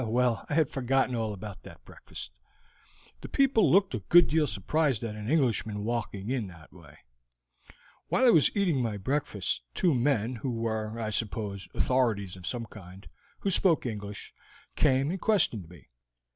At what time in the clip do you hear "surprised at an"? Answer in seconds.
4.47-5.29